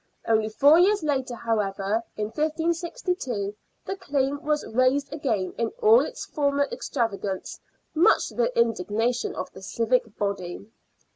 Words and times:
Only 0.27 0.49
four 0.49 0.79
years 0.79 1.03
later, 1.03 1.35
however, 1.35 2.01
in 2.17 2.29
1562, 2.29 3.53
the 3.85 3.95
claim 3.97 4.41
was 4.41 4.65
raised 4.65 5.13
again 5.13 5.53
in 5.59 5.67
all 5.79 5.99
its 6.01 6.25
former 6.25 6.67
extravagance, 6.71 7.59
much 7.93 8.29
to 8.29 8.33
the 8.33 8.59
indignation 8.59 9.35
of 9.35 9.51
the 9.51 9.61
civic 9.61 10.17
body. 10.17 10.65